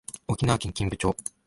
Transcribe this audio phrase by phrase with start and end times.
[0.27, 1.15] 沖縄県金武町